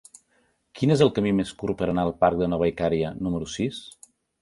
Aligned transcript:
Quin 0.79 0.93
és 0.95 1.03
el 1.07 1.11
camí 1.19 1.35
més 1.41 1.53
curt 1.61 1.79
per 1.83 1.91
anar 1.91 2.07
al 2.09 2.17
parc 2.25 2.43
de 2.43 2.51
Nova 2.57 2.73
Icària 2.73 3.15
número 3.25 3.55
sis? 3.61 3.89